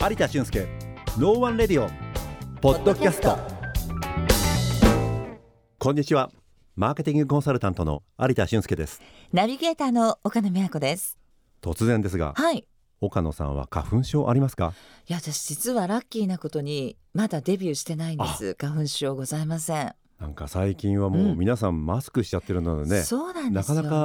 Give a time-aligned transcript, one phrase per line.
[0.00, 0.68] 有田俊介
[1.18, 1.90] ノーワンレディオ
[2.60, 3.36] ポッドキャスト。
[5.78, 6.30] こんにちは。
[6.76, 9.02] マーケティングコンサルタントの有田俊介です。
[9.32, 11.18] ナビゲーターの岡野美和子です。
[11.60, 12.64] 突然ですがはい。
[13.00, 14.72] 岡野さんは花粉症ありますか？
[15.08, 18.54] いや私実はラッキーなことにまだデビューしてないんです。
[18.54, 19.94] 花粉症ございません。
[20.20, 21.38] なんか最近はもううん。
[21.38, 23.82] 皆さんマスクしちゃってるのでね、そうなんですよね。
[23.82, 23.96] なかなか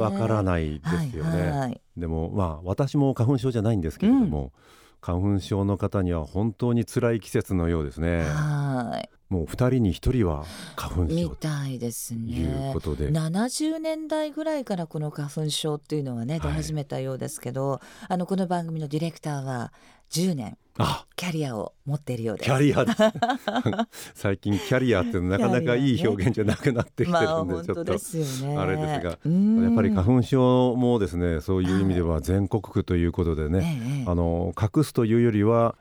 [0.00, 1.80] わからないですよね、はいはい。
[1.96, 4.52] でもまあ私も花粉症じゃないんですけれども、
[5.00, 8.22] 花粉症の方には本当に辛い季節のようですね。
[8.24, 9.19] はい。
[9.30, 10.44] もう二人に一人は
[10.74, 12.70] 花粉症みたいですというね。
[12.74, 16.56] ことで、70年代ぐらいからこの花粉症っていうのはね出はい。
[16.56, 19.72] 始めたようですけど、あのこの番組のディレクターは
[20.10, 21.06] 10年あ。
[21.14, 22.46] キャリアを持っているようです。
[22.46, 22.84] キャリア。
[24.14, 29.18] 最近キャリアってなかなかいい表現じゃなくなってきてまあるんで、本当ちょっとあれですが。
[29.24, 29.62] うん。
[29.62, 35.76] やっぱり花粉症もですねそういう意味では全国区ということでね、ええあの隠すというよりは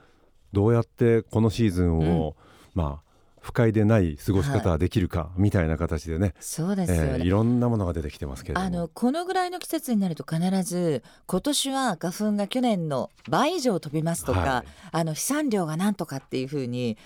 [0.53, 2.35] どうやってこのシーズンを、
[2.75, 3.08] まあ
[3.41, 8.65] 不快でない過ごし方ができるかみたいな形でね、そうですよね、えーいろんなものが出てきてますけれども。
[8.65, 14.71] あのこのぐらいの季節になると必ず今年は花粉が去年の倍以上飛びますとか、はい。
[14.91, 16.97] あの飛散量がなんとかっていうふうに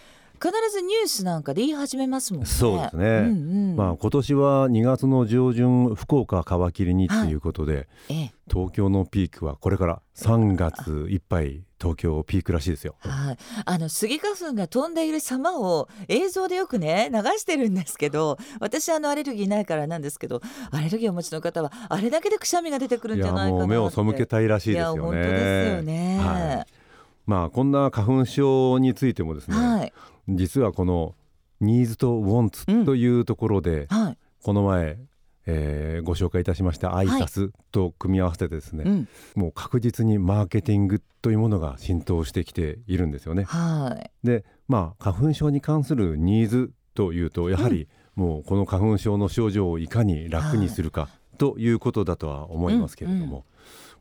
[0.44, 2.48] 必ずニュースなんかで言い始めますもんね。
[2.48, 3.06] そうですね。
[3.06, 3.30] うんう
[3.74, 3.76] ん。
[3.78, 8.34] まあ、今年は2月の上旬福岡皮切りにということで、ええ。
[8.52, 12.96] 東京のピークはこれから3月いっぱい東京ピークらしいですよ。
[13.00, 23.60] はい、あのスギ花粉が飛んでいる様を映像でよくね流してるんですけど私あのアレルギーないからなんですけどアレルギーをお持ちの方はあれだけでくしゃみが出てくるんじゃないかなって。
[23.60, 24.94] もう目を背けたいらしいですよね。
[24.94, 26.20] いや本当ですよね。
[26.20, 26.84] はい。
[27.26, 29.94] まあこんな花粉症についてもですね、はい
[30.28, 31.16] 実はこの
[31.62, 34.98] ニーズとウォンツというところで、はい、この前、
[35.46, 43.44] えーご紹介いたしましたアイサスと組み合わせてですね、うん、もう確実にマーケティングというものが浸透してきているんですよね。
[43.44, 44.12] はい。
[44.26, 53.46] でまあ花粉症に関するニーズというとやはりもうこの花粉症の症状をいかに楽にするかということだとは思いますけれども、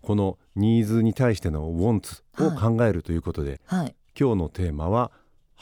[0.01, 3.95] このニーズに対してのウォンツを考えるということで、はい。
[4.19, 5.11] 今日のテーマは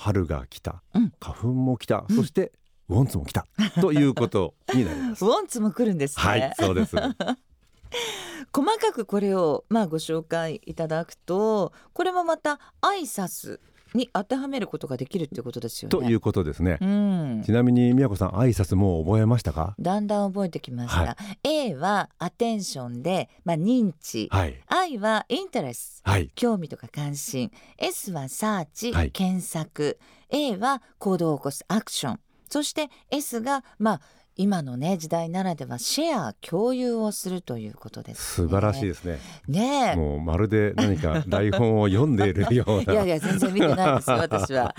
[0.00, 2.52] 春が来た、うん花粉も来た、そして
[2.88, 3.46] ウォンツも来た
[3.82, 5.22] ということになります。
[5.26, 6.24] ウォンツも来るんですね。
[6.24, 6.96] はい、そうです。
[8.52, 13.60] 細かくこれをまあご紹介いただくと、これもまたアイサス
[13.94, 15.90] に当てはめることができるっていうことですよね。
[15.90, 16.78] ということですね。
[16.80, 17.42] うん。
[17.44, 19.74] ちなみに宮子さん挨拶もう覚えましたか？
[19.78, 21.00] だんだん覚えてきました。
[21.00, 24.28] は A はアテンションで、まあ認知。
[24.30, 26.02] はい I はインタレス。
[26.04, 29.98] はい興味とか関心 S はサーチ、はい検索
[30.30, 34.00] A は行動を起こすアクションそして S がまあ
[34.40, 39.18] 今のね時代ならではシェア共有をするということです、ね、素晴らしいですね。
[39.46, 39.96] ねえ。
[39.96, 42.88] もうまるで何か台本を読んでいるような。
[42.94, 44.74] いやいや全然見てないですよ私は。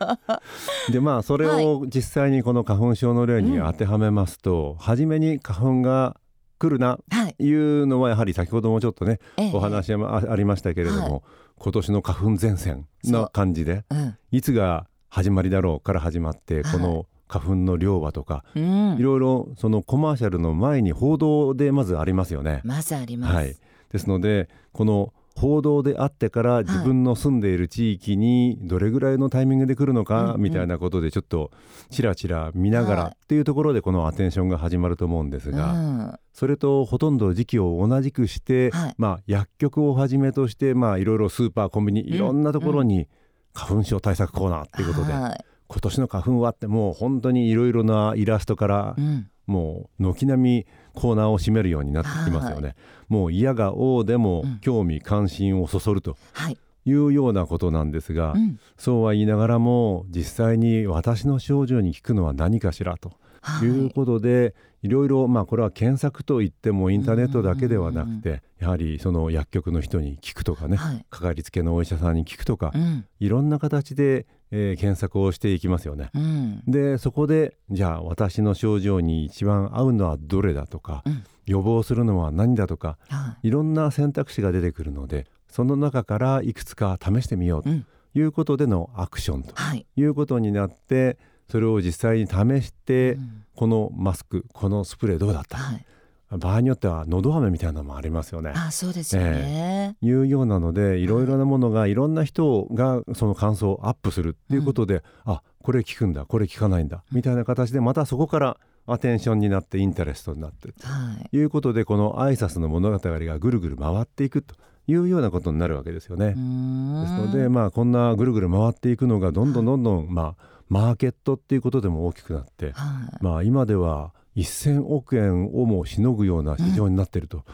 [0.92, 6.20] でまあそれを実際にこの花粉症の例に当てはめますと、初めに花粉が
[6.58, 9.52] 来るなはい、いうのはやはり先ほどもちょっとねええ。
[9.54, 11.22] お話あありましたけれども、はい。
[11.56, 14.18] 今年の花粉前線の感じでうん。
[14.30, 16.64] いつが始まりだろうから始まってはい。
[16.64, 18.96] この花粉の量はとか、うん。
[18.98, 22.60] いろいろそのコマーシャルの前に報道でまずありますよね。
[22.64, 23.56] まずあります、はい、
[23.92, 30.42] ですのでこの報道であってから自分の住んでいる地域にどれぐらいのタイミングで来るのうんかうん。
[30.42, 31.50] みたいなことでちょっと
[31.90, 33.12] ちらちら見ながらはい。
[33.14, 36.20] っていうところでこのアテンションが始まると思うんですうがん。
[36.32, 38.94] それとほとんど時期を同じくしてはい。
[38.96, 43.08] まあ薬局をはじめとしてまあいろいろスーパーコンビニいろんなところに
[43.54, 49.28] 花粉症対策コーナーっていうことではい今年の花粉はってもう本当にいろいろなイラストからうん。
[49.46, 52.76] もう軒並みコーナーを占めるようになってきますよね。
[53.08, 54.58] もう嫌が王でもうん。
[54.60, 56.58] 興味関心をそそるとはい。
[56.86, 58.58] いうようなことなんですが、うん。
[58.78, 63.08] そうは言いながらも実際に私の症状に効くのは何かしらと。
[63.08, 63.14] は
[63.62, 63.64] い。
[63.64, 71.06] いうことで、いろいろまあこれは検索といってもインターネットだけではなくて、やはりその薬局の人に聞くとかね、はい。
[71.10, 73.04] かかりつけのお医者さんに聞くとか、うん。
[73.20, 76.10] いろんな形で、えー検索をしていきますよね。
[76.14, 76.62] うん。
[76.66, 81.24] でそこでじゃあ私の症状に一番合うのはどれだとか、うん。
[81.46, 87.86] 予防するのは何だとかはいろんな選択肢が出てくるのでその中からいくつか試してみようとうん。
[88.14, 89.84] いうことでのアクションとはい。
[89.96, 91.18] いうことになって
[91.50, 93.44] それを実際に試して、うん。
[93.54, 95.86] このマスクこのスプレーどうだった、はい。
[96.30, 98.52] 場合によってはのど飴みたいなのもありますよね。
[98.54, 101.06] あそうですよね、いうようなのでい。
[101.06, 108.56] ろいろなものがいろんな人がその感想をアップするっていうことで、あこれ効くんだこれ効かないんだみたいな形でまたそこから
[108.86, 111.28] アテンションになってインタレストになってはい。
[111.30, 114.56] ということでこのアイサスの物語がぐるぐる回っていくと
[114.86, 116.26] いうようなことになるわけですよね。
[116.26, 127.44] うーですんのでまあこんなぐるぐる回っていくのがどんどんどんどんまあマーケットっていうことでも大きくなってはいまあ今では1000億円をもしのぐような市場になっていると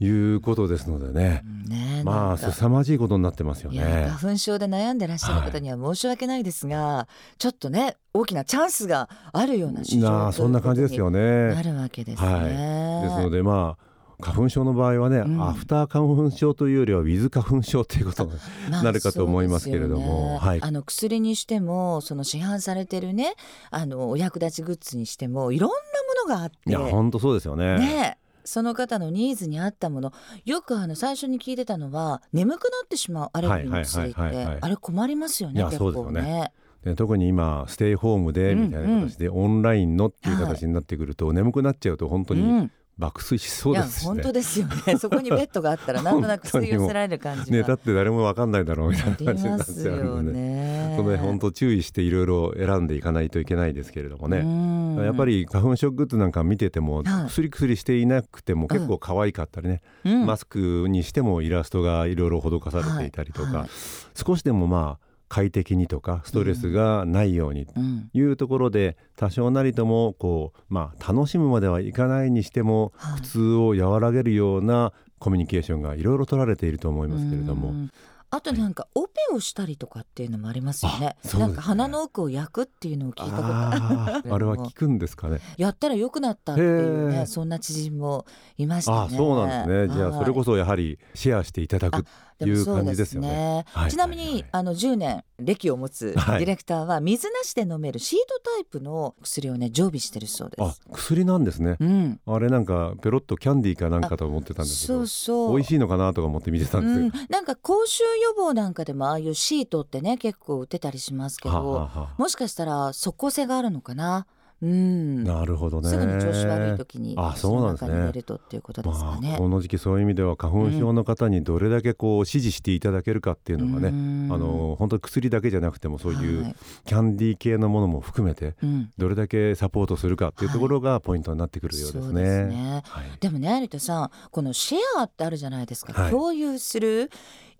[0.00, 4.08] いうことですのでね、ねまあ凄まじいことになってますよね。
[4.18, 7.06] 花粉症で悩んでらっしゃる方には申し訳ないですが、
[7.38, 11.20] ちょっとね大きなチャンスがあるような市な場あそんな感じですよね。
[11.20, 11.54] ね。
[11.54, 12.28] なるわけですね。
[12.28, 13.91] はいですのでまあ
[14.22, 15.42] 花粉症の場合はね、うん。
[15.42, 18.30] アフター花粉症というよりはウィズ花粉症ということに
[18.70, 20.00] まあなるかと思いますけれども。
[20.00, 20.38] そうですよね。
[20.38, 20.62] はい。
[20.62, 23.34] あの薬にしてもその市販されてるね
[23.70, 26.56] あのお役立ちグッズにしてもいろんなものがあって。
[26.70, 27.78] いや本当そうですよね。
[27.78, 28.18] ね。
[28.44, 30.12] その方のニーズに合ったもの。
[30.44, 34.56] よくあの最初に聞いてたのは眠くなってしまうアレルギーの薬いはいはいはいはい。
[34.56, 36.52] てあれ困りますよね結構そうですよね。
[36.84, 44.08] で特に今ステイホームでうんみたいな形で、オンラインのっていう形になってくると、眠くなっちゃうと本当にうん爆睡しそうですしね。
[44.08, 44.96] 本当ですよね。
[44.98, 50.40] そこにベッドがあったらなんとなく吸い寄せられる感じね、がだって誰もわかんないだろうみたいな感じになっちゃうよんでね。
[50.40, 50.94] ね。
[50.96, 54.42] そのね本当注意していろいろ選んでいかないといけないですけれどもね。
[54.42, 57.28] ねやっぱ、り花粉症グッズなんか見てても、はい。
[57.28, 60.26] 薬薬していなくても結構可愛かったりね、うん。
[60.26, 63.56] マスクにしてもイラストがいろいろ施されていたりとか、はい。
[63.60, 63.68] はい。
[64.14, 73.20] 少しでもまあ快適にとかストレスがないようにうんいうところで多少なりともこうまあ楽しむまではいかないにしてもはい。
[73.22, 77.70] 苦痛を和らげるようなコミュニケーションがいろいろ取られていると思いますけれども。
[77.70, 77.90] うん
[78.34, 81.00] あとなんかオペをしたりとかっていうのもありますよね。
[81.00, 81.16] ね。
[81.38, 85.40] なんか鼻の奥を焼くっていうのを聞いたことあ あれは効くんですかね。
[85.58, 88.24] やったら良くなったっていうねそんな知人も
[88.56, 89.16] いましたね。
[89.16, 89.94] そうなんですね。
[89.94, 92.04] じゃあそれこそそやはりシェアしていただく
[92.44, 93.64] いう感じですよね。
[93.68, 93.90] はい。
[93.90, 96.42] ちなみに、はいはいあの10年歴を持つデはい。
[96.42, 100.80] ィレクターは水なしで飲めるシートタイプの薬をね常備してるそうであす。
[100.92, 101.76] 薬なんですね。
[101.80, 105.52] うん、あれなんかペロッとキャンディーかなんかと思ってたんですけそどうそう。
[105.56, 114.26] 美味しいのかなとか思って見てたんうんですけ、なんか口臭予防なんかでもああいうシートってね結構売ってたりしますけど、ど、はあはもしかしたら即効性があるのかな？
[114.62, 115.24] うん。
[115.24, 115.88] なるほどね。
[115.88, 118.12] すぐに調子悪い時にあそうなんですね。
[118.12, 119.30] るとっていうことですかね。
[119.30, 124.28] まあ、この時期そういう意味では花粉症の方にどれだけこう支持していただけるかっていうのがね、うん。
[124.32, 128.92] あの本当に薬だけじゃなくてもそういうはいキャンディー系のものも含めてうん。
[128.96, 132.54] どれだけサポートするかっていうところがポイントになってくるようですそうですね。
[132.54, 132.82] ね。
[132.84, 133.04] はい。
[133.18, 136.10] でもね有田さんこのシェアってあるじゃないですか、はい。
[136.12, 137.10] 共有する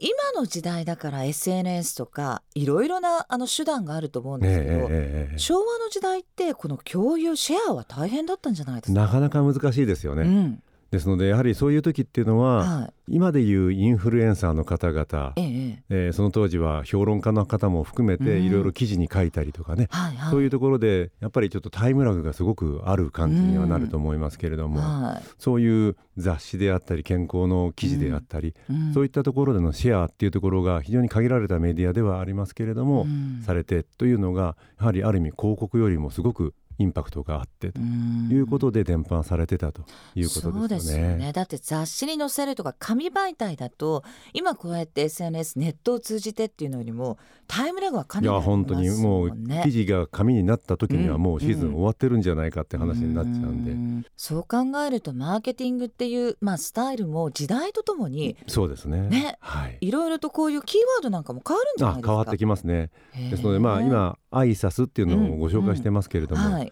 [0.04, 5.38] 今の時代だから SNS とかいろいろなあの手段があると思うんですけど、ええ。
[5.38, 9.00] 昭和の時代ってこの共有シェアは大変だったんじゃないですか？
[9.00, 10.22] なかなか難しいですよね。
[10.22, 12.92] うんですのでやはりそういう時っていうのは、はい。
[13.08, 18.44] 今でいうインフルエンサーの方々、ええーその当時は評論家の方も含めてうん。
[18.44, 20.30] いろいろ記事に書いたりとかね、はいはい。
[20.30, 25.22] そういうところでやっぱりちょっとタイムラグがすごくある感じにはなると思いますけれども、はい。
[25.38, 28.92] そういう雑誌であったり健康の記事であったり、うん。
[28.92, 33.42] そういったところでのシェアっていうところが非常に限られたメディアではありますけれども、うん。
[33.46, 36.52] されてというのがやはりある意味広告よりもすごく
[36.82, 38.29] インパクトがあってとうん。
[38.31, 39.82] いうことで伝播されてたと
[40.14, 41.32] いうことですすよね。
[41.32, 44.02] だって雑誌に載せるとか紙媒体だと
[44.32, 51.73] 今こうやって SNS ネットを通じてっていうのよりもタイムラグはかいやなりあります本当にもうね記事が紙になった時にはもうシーズうん。
[51.73, 54.05] ン終わってるんじゃないかって話になっちゃうんで、ん。
[54.17, 59.08] そう考えるとマーケティングっていう、まあ、スタイルも時代とともにそうですね。
[59.08, 62.12] ねはい、いろいろとこういうキーワードなんかも変わるんじゃないですか。
[62.12, 62.91] あ変わってきますね。
[63.31, 66.71] ですのでまあ今アイサスっていうのをご紹介してますけれども、はい、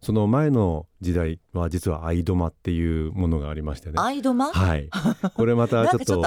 [0.00, 3.94] その前の時代は実はアイドマっていうものがありましてね。
[3.96, 4.88] アイドマはい。
[5.34, 6.22] これまた ちょっと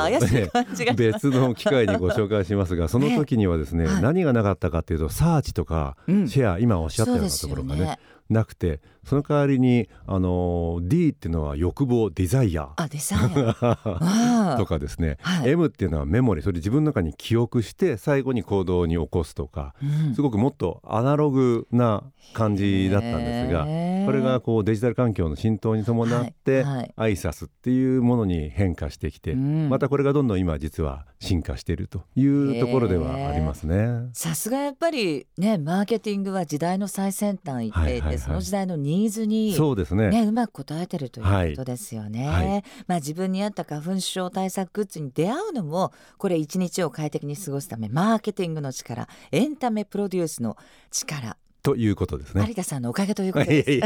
[0.95, 4.01] 別の機会にご紹介しますがその 時にはですね、はい。
[4.01, 6.27] 何がなかったかっていうとサーチとかうん。
[6.27, 7.97] シェア、今おっしゃったようなところがね
[8.31, 12.69] なくてその代わりにあの D っていうのは欲望デザイア。
[14.57, 15.49] とかですね、はい。
[15.49, 20.15] M っていうのはメモリそれ自分の中に記憶して最後に行動に起こすとかうん。
[20.15, 23.60] すごくもっとアナログな感じだったんですが
[24.05, 26.93] これがこうデジタル環境の浸透に伴って、はいはい。
[26.95, 29.69] アイサスっていうものに変化してきて、うん。
[29.69, 34.09] またこれがどんどん今実は進化しているというところではありますね。
[34.13, 40.09] さすがやっぱりねマーケティングは時代の最先端行っていて、その時代のニーズにそうですね。
[40.09, 42.27] ね、うまく答えてるということですよね。
[42.27, 42.47] はい。
[42.47, 42.63] はい。
[42.87, 50.57] まあ自分に合った花粉症対策グッズに出会うのもこれ一日を快適に過ごすためマーケティングの力エンタメプロデュースの
[50.89, 52.45] 力ということですね。
[52.47, 53.79] 有田さんのおかげということです。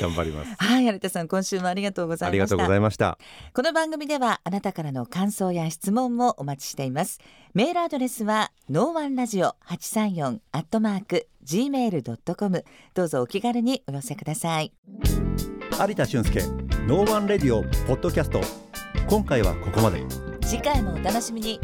[0.00, 0.54] 頑張ります。
[0.58, 2.28] はい有田さん今週もありがとうございました。
[2.28, 3.18] ありがとうございました。
[3.52, 7.18] この番組ではあなたからの感想や質問もお待ちしています。
[7.54, 12.64] メールアドレスはノーワンラジオ八三四アットマーク gmail ドットコム。
[12.94, 14.72] どうぞお気軽にお寄せください。
[15.80, 16.42] 有田俊介
[16.86, 18.40] ノーワンレディオポッドキャスト。
[19.08, 20.04] 今回はここまで。
[20.42, 21.60] 次回もお楽しみに